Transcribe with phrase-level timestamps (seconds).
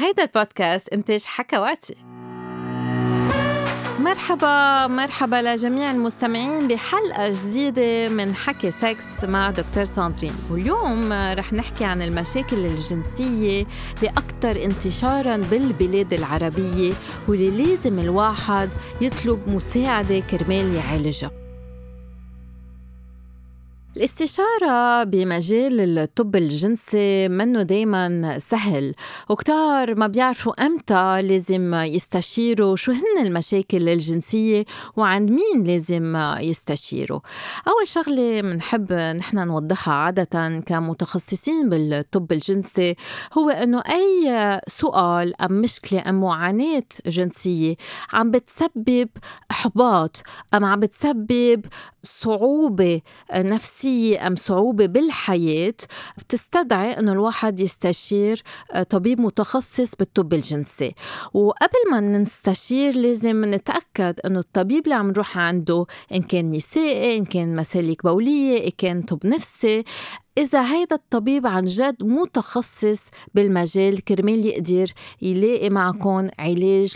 [0.00, 1.96] هيدا البودكاست إنتاج حكواتي.
[3.98, 10.32] مرحبا مرحبا لجميع المستمعين بحلقة جديدة من حكي سكس مع دكتور ساندرين.
[10.50, 13.66] واليوم رح نحكي عن المشاكل الجنسية
[14.02, 16.92] الأكثر انتشارا بالبلاد العربية
[17.28, 18.70] واللي لازم الواحد
[19.00, 21.47] يطلب مساعدة كرمال يعالجها.
[23.98, 28.94] الاستشارة بمجال الطب الجنسي منه دايما سهل.
[29.28, 34.64] وكتار ما بيعرفوا أمتى لازم يستشيروا شو هن المشاكل الجنسية
[34.96, 37.20] وعند مين لازم يستشيروا.
[37.68, 42.96] أول شغلة بنحب نحن نوضحها عادة كمتخصصين بالطب الجنسي
[43.38, 47.76] هو أنه أي سؤال أم مشكلة أم معاناة جنسية
[48.12, 49.08] عم بتسبب
[49.50, 50.22] إحباط
[50.54, 51.64] أم عم بتسبب
[52.02, 53.00] صعوبة
[53.34, 55.74] نفسية نفسية أم صعوبة بالحياة
[56.18, 58.42] بتستدعي أنه الواحد يستشير
[58.72, 60.94] آه، طبيب متخصص بالطب الجنسي.
[61.34, 67.24] وقبل ما نستشير لازم نتأكد أنه الطبيب اللي عم نروح عنده إن كان نسائي إن
[67.24, 69.84] كان مسالك بولية إن كان طب نفسي
[70.38, 76.94] إذا هيدا الطبيب عن جد متخصص بالمجال كرمال يقدر يلاقي معكم علاج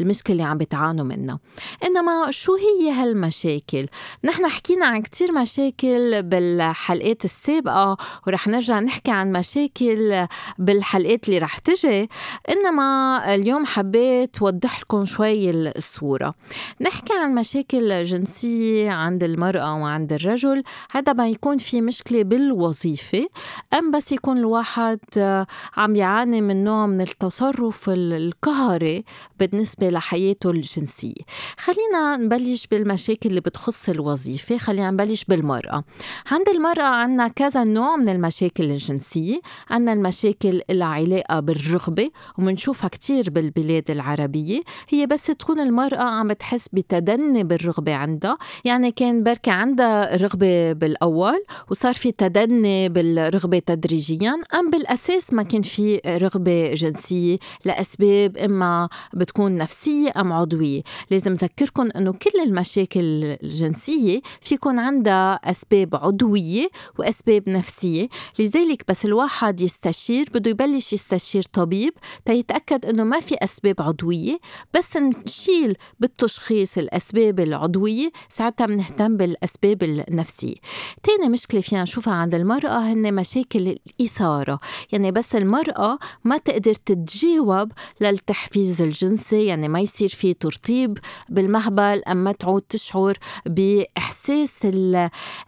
[0.00, 1.38] للمشكلة اللي عم بتعانوا منها.
[1.84, 3.86] إنما شو هي هالمشاكل؟
[4.24, 10.26] نحن حكينا عن كتير مشاكل بالحلقات السابقة ورح نرجع نحكي عن مشاكل
[10.58, 12.08] بالحلقات اللي رح تجي.
[12.48, 16.34] إنما اليوم حبيت وضح لكم شوي الصورة.
[16.80, 20.62] نحكي عن مشاكل جنسية عند المرأة وعند الرجل.
[20.90, 23.28] هذا ما يكون في مشكلة بالوظيفة الوظيفة
[23.74, 29.04] أم بس يكون الواحد آه، عم يعاني من نوع من التصرف القهري
[29.40, 31.22] بالنسبة لحياته الجنسية.
[31.58, 35.84] خلينا نبلش بالمشاكل اللي بتخص الوظيفة خلينا نبلش بالمرأة.
[36.30, 39.40] عند المرأة عنا كذا نوع من المشاكل الجنسية.
[39.70, 44.60] عنا المشاكل اللي علاقة بالرغبة ومنشوفها كتير بالبلاد العربية.
[44.88, 48.38] هي بس تكون المرأة عم تحس بتدني بالرغبة عندها.
[48.64, 55.42] يعني كان بركي عندها رغبة بالأول وصار في تدني هن بالرغبة تدريجيا أم بالأساس ما
[55.42, 60.82] كان في رغبة جنسية؟ لأسباب إما بتكون نفسية أم عضوية.
[61.10, 63.00] لازم ذكركم أنه كل المشاكل
[63.42, 68.08] الجنسية فيكون عندها أسباب عضوية وأسباب نفسية.
[68.38, 71.92] لذلك بس الواحد يستشير بده يبلش يستشير طبيب
[72.24, 74.38] تيتأكد أنه ما في أسباب عضوية.
[74.74, 80.54] بس نشيل بالتشخيص الأسباب العضوية ساعتها بنهتم بالأسباب النفسية.
[81.02, 84.58] تاني مشكلة فينا نشوفها عند المرأة هن مشاكل الإثارة.
[84.92, 90.98] يعني بس المرأة ما تقدر تتجاوب للتحفيز الجنسي يعني ما يصير في ترطيب
[91.28, 94.66] بالمهبل أما تعود تشعر بإحساس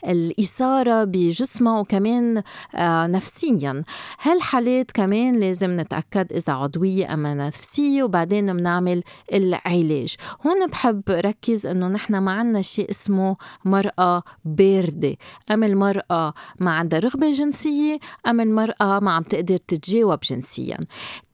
[0.06, 2.42] الإثارة بجسمها وكمان
[2.74, 3.84] آه، نفسيا.
[4.22, 9.02] هالحالات كمان لازم نتأكد إذا عضوية أم نفسية وبعدين بنعمل
[9.32, 10.16] العلاج.
[10.46, 15.16] هون بحب ركز إنه نحن ما عنا شيء اسمه مرأة باردة.
[15.50, 20.78] أم المرأة ما عندها رغبة جنسية أم المرأة ما عم تقدر تتجاوب جنسيا.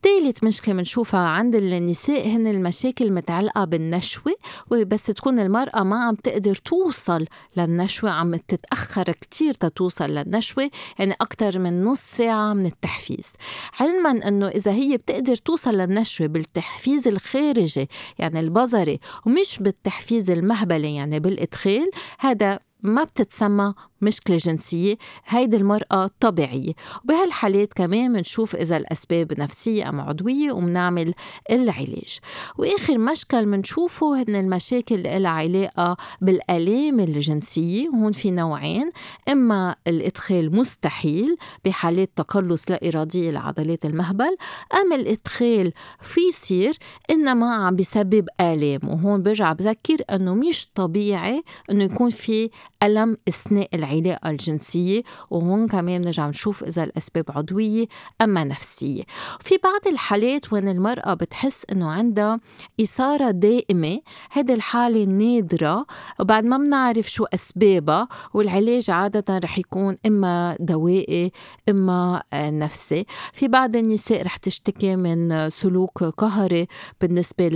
[0.02, 4.34] ثالث مشكلة بنشوفها عند النساء هن المشاكل متعلقة بالنشوة
[4.70, 7.26] وبس تكون المرأة ما عم تقدر توصل
[7.56, 13.32] للنشوة عم تتأخر كتير تتوصل للنشوة يعني أكتر من نص ساعة من التحفيز.
[13.80, 21.20] علما أنه إذا هي بتقدر توصل للنشوة بالتحفيز الخارجي يعني البظري ومش بالتحفيز المهبلي يعني
[21.20, 26.72] بالإدخال هذا ما بتتسمى مشكلة جنسية هيدي المرأة طبيعية.
[27.04, 31.14] وبهالحالات كمان بنشوف إذا الأسباب نفسية أم عضوية وبنعمل
[31.50, 32.18] العلاج.
[32.58, 37.88] وآخر مشكل بنشوفه هن المشاكل اللي لها علاقة بالآلام الجنسية.
[37.88, 38.90] وهون في نوعين
[39.28, 44.36] إما الإدخال مستحيل بحالات تقلص لا إرادية لعضلات المهبل
[44.74, 46.78] أم الإدخال في يصير
[47.10, 48.80] إنما عم بسبب آلام.
[48.84, 52.50] وهون برجع بذكر أنه مش طبيعي أنه يكون في
[52.82, 57.86] ألم أثناء العلاقة الجنسية وهون كمان بنرجع نشوف إذا الأسباب عضوية
[58.20, 59.02] أما نفسية.
[59.40, 62.38] في بعض الحالات وين المرأة بتحس إنه عندها
[62.80, 64.00] إثارة دائمة
[64.30, 65.86] هذه الحالة نادرة
[66.20, 71.32] وبعد ما بنعرف شو أسبابها والعلاج عادة رح يكون إما دوائي
[71.68, 73.06] إما آه، نفسي.
[73.32, 76.66] في بعض النساء رح تشتكي من سلوك قهري
[77.00, 77.48] بالنسبة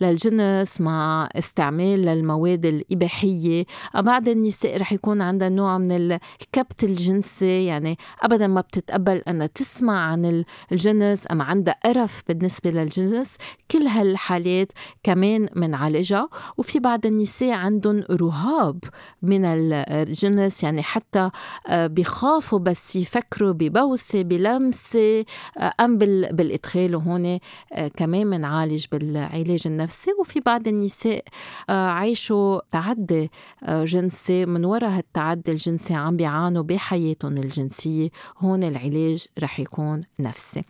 [0.00, 3.64] للجنس مع استعمال للمواد الإباحية.
[3.94, 7.64] بعض النساء رح يكون عندها نوع من الكبت الجنسي.
[7.64, 13.36] يعني ابدا ما بتتقبل أنها تسمع عن الجنس أما عندها قرف بالنسبة للجنس
[13.70, 14.72] كل هالحالات
[15.02, 16.28] كمان منعالجها.
[16.58, 18.78] وفي بعض النساء عندهم رهاب
[19.22, 21.30] من الجنس يعني حتى
[21.66, 25.24] آه، بخافوا بس يفكروا ببوسة بلمسة
[25.58, 26.96] آه، أم بالإدخال.
[26.96, 27.38] وهون
[27.72, 30.10] آه، كمان منعالج بالعلاج النفسي.
[30.20, 31.24] وفي بعض النساء
[31.68, 33.30] عايشوا تعدي
[33.68, 40.62] جنسي من وراء هالتعدي الجنسي عم بيعانوا بحياتهم الجنسية هون العلاج رح يكون نفسي.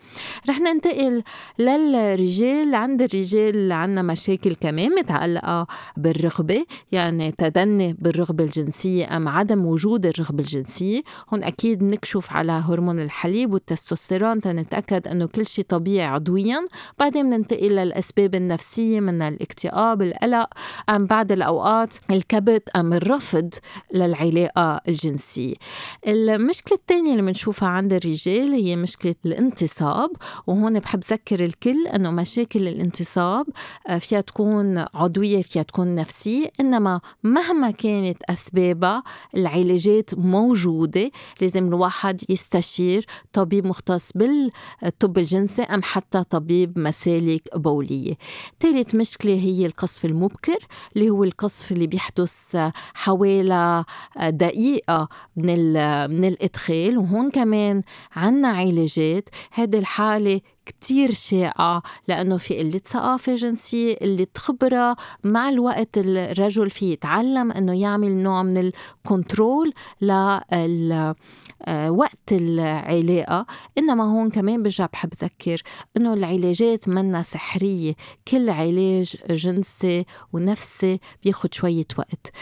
[0.48, 1.22] رح ننتقل
[1.58, 2.74] للرجال.
[2.74, 5.66] عند الرجال عنا مشاكل كمان متعلقة
[5.96, 11.02] بالرغبة يعني تدني بالرغبة الجنسية أم عدم وجود الرغبة الجنسية.
[11.34, 16.66] هون أكيد نكشف على هرمون الحليب والتستوستيرون تنتأكد أنه كل شيء طبيعي عضويا.
[16.98, 20.48] بعدين بننتقل للأسباب النفسية من الاكتئاب القلق
[20.90, 23.49] أم بعد الأوقات الكبت أم الرفض.
[23.94, 25.54] للعلاقة الجنسية.
[26.06, 30.10] المشكلة الثانية اللي بنشوفها عند الرجال هي مشكلة الانتصاب
[30.46, 33.46] وهون بحب ذكر الكل أنه مشاكل الانتصاب
[33.88, 39.02] آه، فيها تكون عضوية فيها تكون نفسية إنما مهما كانت أسبابها
[39.36, 41.10] العلاجات موجودة
[41.40, 48.14] لازم الواحد يستشير طبيب مختص بالطب الجنسي أم حتى طبيب مسالك بولية.
[48.60, 50.58] ثالث مشكلة هي القصف المبكر
[50.96, 52.56] اللي هو القصف اللي بيحدث
[52.94, 53.39] حوالي
[54.28, 55.72] دقيقة من,
[56.10, 57.82] من الإدخال وهون كمان
[58.16, 59.28] عنا علاجات.
[59.52, 64.96] هذه الحالة كتير شائعة لأنه في قلة ثقافة جنسية قلة خبرة.
[65.24, 71.14] مع الوقت الرجل في يتعلم أنه يعمل نوع من الكنترول لل
[71.64, 73.46] آه، وقت العلاقة.
[73.78, 75.62] إنما هون كمان برجع بحب ذكر
[75.96, 77.94] إنه العلاجات منا سحرية.
[78.28, 82.32] كل علاج جنسي ونفسي بياخد شوية وقت.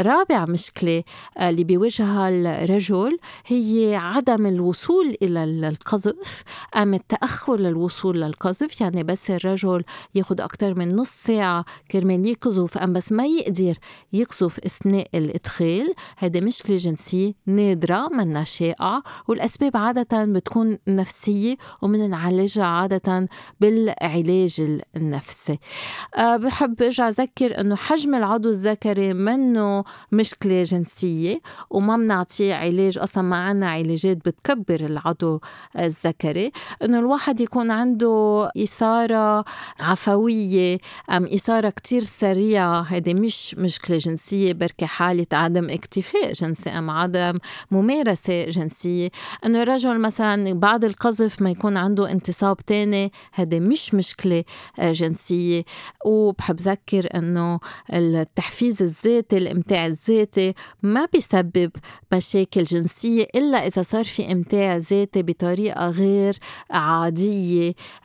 [0.00, 1.02] رابع مشكلة
[1.38, 6.42] آه، اللي بيواجهها الرجل هي عدم الوصول إلى القذف
[6.76, 9.84] أم التأخر للوصول للقذف يعني بس الرجل
[10.14, 12.78] ياخد أكتر من نص ساعة كرمال يقذف.
[12.78, 13.74] أم بس ما يقدر
[14.12, 23.28] يقذف أثناء الإدخال هذا مشكلة جنسية نادرة منا شائعة والأسباب عادة بتكون نفسية ومنعالجها عادة
[23.60, 25.58] بالعلاج النفسي.
[26.16, 31.40] أه بحب أرجع أذكر إنه حجم العضو الذكري منه مشكله جنسيه
[31.70, 32.98] وما بنعطيه علاج.
[32.98, 35.40] أصلا ما عنا علاجات بتكبر العضو
[35.78, 36.52] الذكري.
[36.84, 39.44] إنه الواحد يكون عنده إثارة
[39.80, 40.78] عفوية
[41.10, 42.82] أم إثارة كتير سريعة.
[42.82, 47.38] هذه مش مشكلة جنسية بركي حالة عدم اكتفاء جنسي أم عدم
[47.70, 49.10] ممارسة جنسية.
[49.46, 54.44] أنه الرجل مثلا بعد القذف ما يكون عنده انتصاب تاني هذا مش مشكلة
[54.78, 55.64] آه، جنسية.
[56.06, 57.60] وبحب ذكر أنه
[57.92, 61.70] التحفيز الذاتي الإمتاع الذاتي ما بيسبب
[62.12, 66.38] مشاكل جنسية إلا إذا صار في إمتاع ذاتي بطريقة غير
[66.70, 67.39] عادية.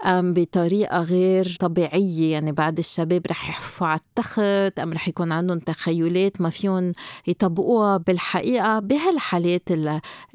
[0.06, 2.32] أم بطريقة غير طبيعية.
[2.32, 6.92] يعني بعد الشباب رح يحفوا على التخت أم رح يكون عندهم تخيلات ما فيهم
[7.28, 9.70] يطبقوها بالحقيقة بهالحالات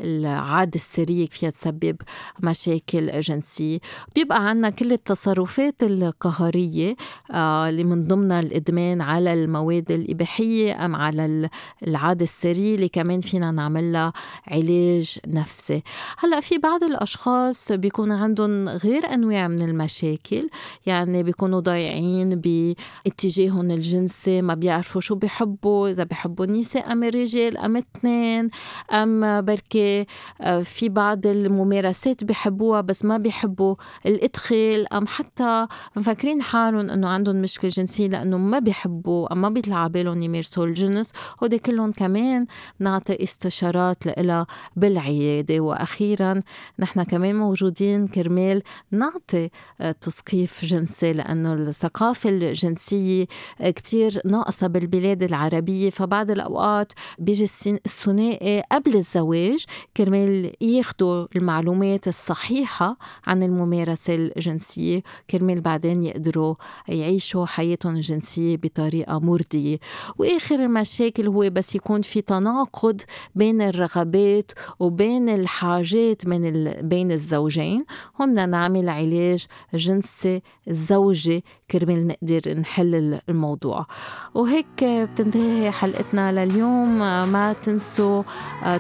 [0.00, 1.96] العادة السرية فيها تسبب
[2.42, 3.78] مشاكل جنسية
[4.14, 6.96] بيبقى عنا كل التصرفات القهرية
[7.30, 11.48] آه، اللي من ضمنها الإدمان على المواد الإباحية أم على
[11.86, 14.12] العادة السرية اللي كمان فينا نعملها
[14.46, 15.82] علاج نفسي.
[16.18, 20.48] هلأ في بعض الأشخاص بيكون عندهم غير أنواع من المشاكل.
[20.86, 27.76] يعني بيكونوا ضايعين باتجاههم الجنسي ما بيعرفوا شو بيحبوا إذا بيحبوا النساء أم الرجال أم
[27.76, 28.50] اثنين
[28.92, 30.06] أم بركي
[30.40, 33.74] آه، في بعض الممارسات بحبوها بس ما بيحبوا
[34.06, 35.66] الإدخال أم حتى
[35.96, 41.12] مفكرين حالهم إنه عندهم مشكلة جنسية لأنه ما بيحبوا أم ما بيطلع بالهم يمارسوا الجنس.
[41.42, 42.46] هودي كلهم كمان
[42.78, 45.60] نعطي استشارات لها بالعيادة.
[45.60, 46.42] وأخيرا
[46.78, 53.26] نحن كمان موجودين كرمال نعطي آه، تثقيف جنسي لأنه الثقافة الجنسية
[53.60, 55.90] كتير ناقصة بالبلاد العربية.
[55.90, 59.64] فبعض الأوقات بيجي الثنائي قبل الزواج
[59.96, 62.96] كرمال ياخدوا المعلومات الصحيحة
[63.26, 66.54] عن الممارسة الجنسية كرمال بعدين يقدروا
[66.88, 69.78] يعيشوا حياتهم الجنسية بطريقة مرضية.
[70.18, 73.00] وآخر المشاكل هو بس يكون في تناقض
[73.34, 77.84] بين الرغبات وبين الحاجات من بين الزوجين.
[78.20, 78.34] هون
[78.70, 83.86] نعمل علاج جنسي زوجي كرمال نقدر نحل الموضوع.
[84.34, 86.98] وهيك بتنتهي حلقتنا لليوم.
[87.32, 88.22] ما تنسوا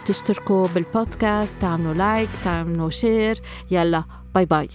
[0.06, 3.40] تشتركوا بالبودكاست تعملوا like تعملوا share.
[3.70, 4.04] يلا
[4.34, 4.68] bye bye.